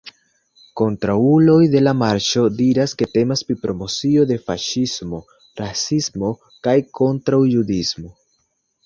Kontraŭuloj 0.79 1.57
de 1.73 1.81
la 1.83 1.91
Marŝo 1.97 2.45
diras, 2.61 2.95
ke 3.01 3.07
temas 3.17 3.43
pri 3.49 3.57
promocio 3.65 4.23
de 4.31 4.39
faŝismo, 4.47 5.21
rasismo 5.61 6.33
kaj 6.69 6.75
kontraŭjudismo. 7.03 8.11